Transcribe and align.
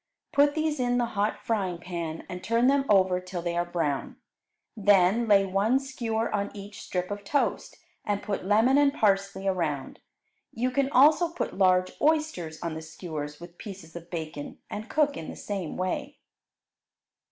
Put 0.33 0.55
these 0.55 0.79
in 0.79 0.97
the 0.97 1.05
hot 1.13 1.37
frying 1.45 1.77
pan 1.77 2.25
and 2.27 2.43
turn 2.43 2.65
them 2.65 2.85
over 2.89 3.19
till 3.19 3.43
they 3.43 3.55
are 3.55 3.63
brown. 3.63 4.15
Then 4.75 5.27
lay 5.27 5.45
one 5.45 5.79
skewer 5.79 6.33
on 6.33 6.49
each 6.55 6.81
strip 6.81 7.11
of 7.11 7.23
toast, 7.23 7.77
and 8.03 8.23
put 8.23 8.43
lemon 8.43 8.79
and 8.79 8.91
parsley 8.95 9.47
around. 9.47 9.99
You 10.53 10.71
can 10.71 10.89
also 10.91 11.29
put 11.29 11.53
large 11.55 11.91
oysters 12.01 12.59
on 12.63 12.73
the 12.73 12.81
skewers 12.81 13.39
with 13.39 13.59
pieces 13.59 13.95
of 13.95 14.09
bacon, 14.09 14.57
and 14.71 14.89
cook 14.89 15.15
in 15.17 15.29
the 15.29 15.35
same 15.35 15.77
way. 15.77 16.17